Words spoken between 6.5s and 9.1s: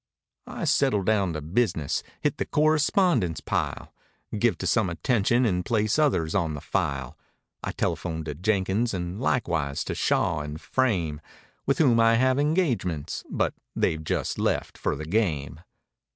the file; I telephone to Jenkins